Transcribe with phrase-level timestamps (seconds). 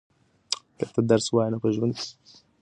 [0.77, 2.39] که ته درس ووایې نو په ژوند کې به بریالی شې.